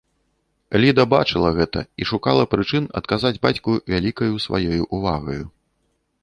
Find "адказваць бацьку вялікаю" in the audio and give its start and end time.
3.03-4.33